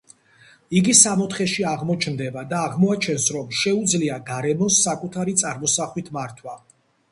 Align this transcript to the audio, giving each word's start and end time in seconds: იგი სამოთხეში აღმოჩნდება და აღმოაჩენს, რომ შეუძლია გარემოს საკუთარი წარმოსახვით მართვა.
იგი 0.77 0.93
სამოთხეში 0.99 1.65
აღმოჩნდება 1.71 2.45
და 2.55 2.63
აღმოაჩენს, 2.71 3.29
რომ 3.37 3.53
შეუძლია 3.61 4.19
გარემოს 4.33 4.81
საკუთარი 4.89 5.39
წარმოსახვით 5.45 6.13
მართვა. 6.19 6.61